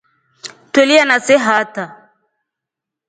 Twelilyana 0.71 1.17
see 1.25 1.35
hata. 1.45 1.83